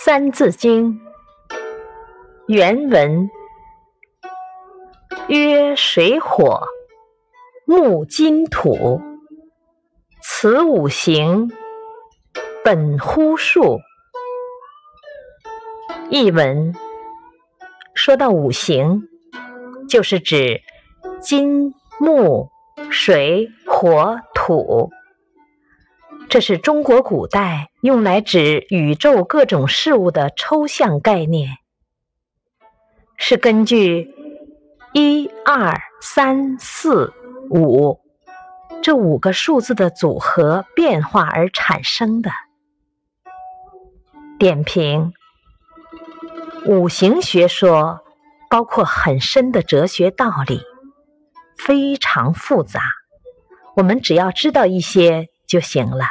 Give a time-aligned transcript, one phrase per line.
[0.02, 0.94] 《三字经》
[2.46, 3.28] 原文
[5.28, 6.62] 曰：“水火
[7.66, 9.02] 木金土，
[10.22, 11.50] 此五行，
[12.64, 13.78] 本乎数。”
[16.08, 16.74] 译文
[17.92, 19.02] 说到五行，
[19.86, 20.62] 就是指
[21.20, 22.48] 金、木、
[22.90, 24.90] 水、火、土。
[26.30, 31.58] 这是中国古代用来指宇宙各种事物的抽象概念，
[33.16, 34.14] 是根据
[34.92, 37.12] 一二三四
[37.50, 37.98] 五
[38.80, 42.30] 这五个数字的组合变化而产生的。
[44.38, 45.12] 点评：
[46.64, 48.02] 五行学说
[48.48, 50.60] 包括很深的哲学道理，
[51.58, 52.80] 非常复杂，
[53.74, 56.04] 我们只要知道一些就行了。